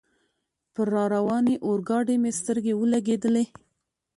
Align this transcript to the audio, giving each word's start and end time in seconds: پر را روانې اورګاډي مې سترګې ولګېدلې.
پر 0.73 0.87
را 0.93 1.03
روانې 1.15 1.55
اورګاډي 1.65 2.15
مې 2.21 2.31
سترګې 2.39 2.73
ولګېدلې. 2.75 3.45